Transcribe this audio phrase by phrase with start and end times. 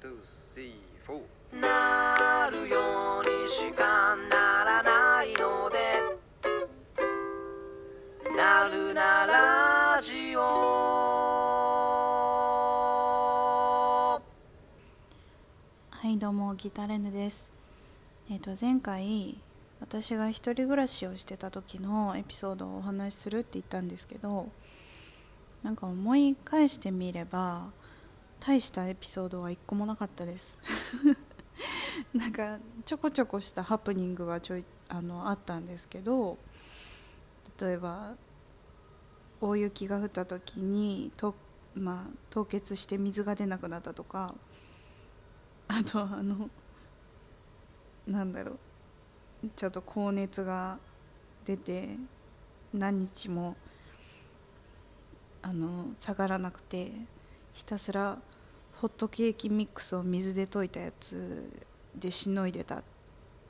[0.00, 0.72] two, three,
[1.06, 1.20] four.
[1.60, 5.76] なるようにしかならないので。
[8.34, 10.40] なるなラジオ。
[15.90, 17.52] はいどうもギタレヌです。
[18.30, 19.36] えっ、と前回
[19.80, 24.48] 私が一人暮らしをしてた時のエピソードをお話しするって言ったんですけど
[25.62, 27.66] なんか思い返してみれば
[28.40, 30.58] 大したエピソードは一個もなかったです。
[32.14, 36.38] なんかちょこちょこしたハプニングはちょいあのあったんですけど
[37.60, 38.16] 例えば
[39.40, 41.34] 大雪が降った時にと、
[41.74, 44.34] まあ、凍結して水が出なくなったとか
[45.68, 46.48] あとあの
[48.06, 48.52] なんだろ
[49.44, 50.78] うちょっと高熱が
[51.44, 51.96] 出て
[52.72, 53.56] 何日も
[55.42, 56.92] あの下がらなくて
[57.52, 58.18] ひたすら
[58.80, 61.50] ホットケーキミックスを水で溶いたやつ
[61.94, 62.82] でしのいでた。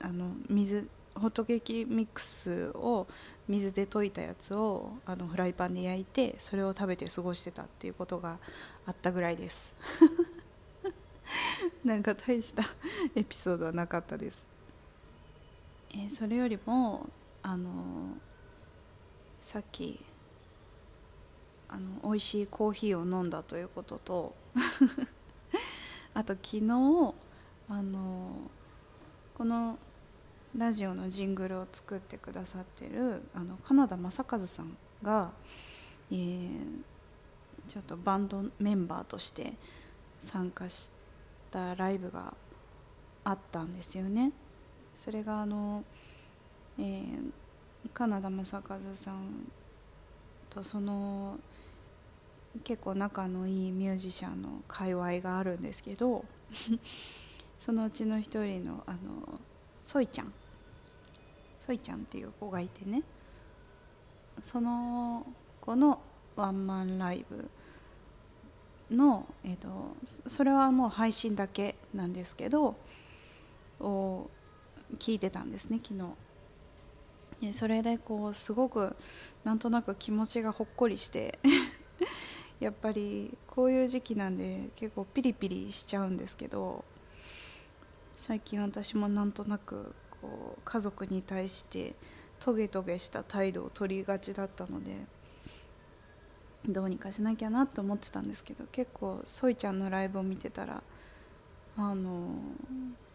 [0.00, 3.06] あの水ホットケーキミックスを
[3.46, 8.38] 水で溶いたやつをあのフライパンで焼いてそれを食べて過ごしてたっていうことが
[8.86, 9.74] あったぐらいです。
[11.84, 12.62] なんか大した
[13.14, 14.44] エピソードはなかったです、
[15.90, 17.08] えーそれよりも
[17.42, 18.16] あの
[19.40, 20.00] さっき
[21.72, 24.34] あの美味しいコーヒーを飲んだということと
[26.12, 27.14] あと昨日
[27.68, 28.50] あの
[29.34, 29.78] この
[30.54, 35.32] ラジオのジングルを作ってくださってるあのカナダ正和さんが、
[36.10, 36.82] えー
[37.68, 39.52] ちょっとバンドメンバーとして
[40.18, 40.92] 参加し
[41.50, 42.34] たライブが
[43.22, 44.32] あったんですよね。
[44.96, 45.84] それがあの、
[46.76, 47.32] えー
[47.94, 49.50] カナダ正和さん
[50.50, 51.38] とその
[52.64, 56.24] 結構仲のいいミュージシャンの界隈があるんですけど
[57.58, 59.40] そのうちの一人のあの
[59.80, 60.32] ソイちゃん。
[61.58, 63.02] ソイちゃんっていう子がいてね。
[64.42, 65.26] その
[65.60, 66.00] 子の
[66.36, 67.50] ワンマンライブ
[68.90, 72.76] の、えー、とそれはもう配信だけなんですけど
[73.80, 74.30] を
[74.98, 77.52] 聞いてたんですね昨日。
[77.52, 78.94] それでこうすごく
[79.42, 81.40] なんとなく気持ちがほっこりして
[82.62, 86.84] やっぱりこういう時期なんで結構ピリピリしちゃうんですけど
[88.14, 91.94] 最近私もなんとなくこう家族に対して
[92.38, 94.94] トゲトゲした態度を取りがちだったので
[96.64, 100.84] どうにかしなきゃなと思ってたんですけど結構ソイちゃんのライブを見てたら
[101.76, 102.36] あの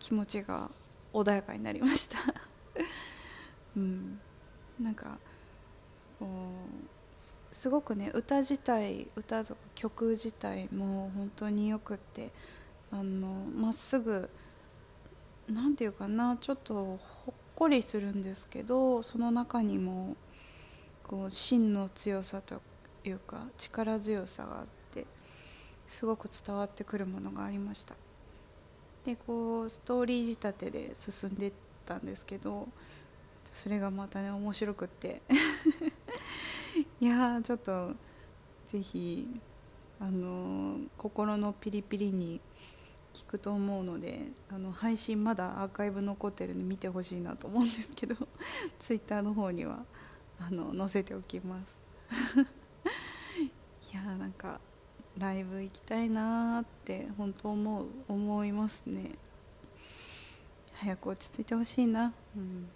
[0.00, 0.68] 気持ちが
[1.12, 2.18] 穏やかになりました。
[3.76, 4.20] うん。
[4.80, 5.18] なんか
[6.18, 6.97] こう
[7.50, 12.30] すごくね歌自体歌とか曲自体も本当によくって
[12.92, 14.30] あのまっすぐ
[15.48, 16.98] なんていうかなちょっとほ
[17.32, 20.16] っこりするんですけどその中にも
[21.02, 22.60] こう芯の強さと
[23.04, 25.06] いうか力強さがあって
[25.86, 27.96] すごく伝わってくるものがありました。
[29.04, 31.52] でこうストーリー仕立てで進んでっ
[31.86, 32.68] たんですけど
[33.44, 35.22] それがまたね面白くって。
[37.00, 37.92] いやちょっと
[38.66, 39.28] ぜひ
[40.00, 42.40] あの心のピリピリに
[43.14, 44.20] 聞くと思うので
[44.50, 48.16] あの配信まだアーカイブ残ってるんで見てほしいなと思うんですけど
[48.78, 49.84] ツイッターの方には
[50.40, 51.82] あの載せておきます。
[53.92, 54.60] いやーなんか
[55.16, 59.12] ライブ行きたいなーって本当思う思いますね。
[60.74, 62.12] 早く落ち着いてほしいな。
[62.36, 62.68] うん。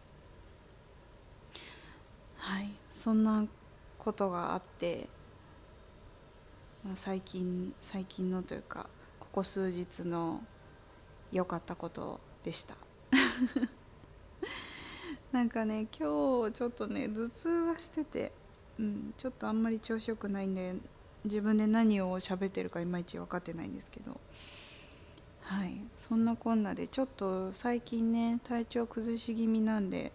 [2.37, 2.72] はい。
[2.91, 3.47] そんな
[4.02, 5.08] ことがあって、
[6.84, 8.88] まあ、最近最近のというか
[9.20, 10.42] ここ数日の
[11.30, 12.74] 良かったことでした。
[15.30, 18.32] なんかね今日ちょっとね頭痛がしてて、
[18.80, 20.74] うん、ちょっとあんまり調子よくないんで
[21.24, 24.20] 自分で何を喋ってるかいまいち分かってないんですけど
[25.43, 30.12] はいそんなこんなでちょっと最近ね体調崩し気味なんで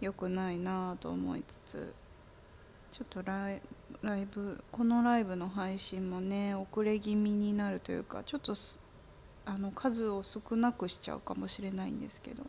[0.00, 1.94] 良くないなぁと思いつつ
[2.96, 3.60] ちょっとライ
[4.32, 8.54] ブこのライブの配信もね遅れ気味になるというかちょっと
[9.44, 12.42] あの数を少なくしちゃうかもしれないんですけど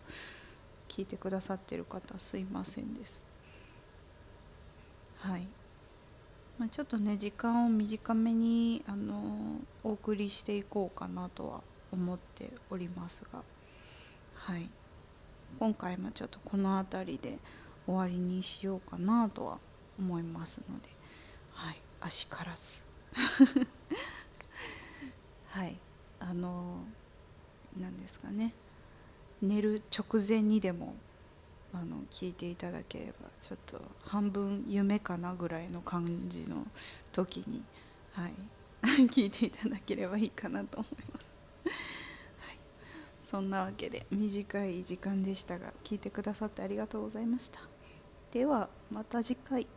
[0.88, 3.21] 聞いてくださってる方すいませんです。
[5.17, 5.45] はい、
[6.57, 11.61] まあ、ちょっとね時間を短めにあのお送りしていこうかなとは
[11.91, 13.44] 思っておりますが
[14.35, 14.69] はい。
[15.59, 17.38] 今回もちょっとこの辺りで
[17.85, 19.59] 終わりにしようかなとは
[19.99, 20.89] 思いますので、
[21.53, 22.83] はい、足からず
[25.49, 25.77] はい
[26.19, 26.83] あの
[27.79, 28.53] なんですかね。
[29.41, 30.95] 寝る直前にでも
[31.73, 36.65] あの聞いていただければちょっと半分夢かなぐらいの感じの
[37.11, 37.63] 時に、
[38.13, 38.33] はい、
[39.07, 41.35] 聞いていただければいいかなと思います、
[42.39, 42.57] はい、
[43.23, 47.59] そんなわけで短い時間でしたが聞いてくださってありがとうございました。
[48.31, 49.67] ではまた次回。